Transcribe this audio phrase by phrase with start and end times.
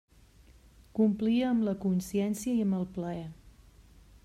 [0.99, 3.29] Complia amb la consciència i amb el plaer.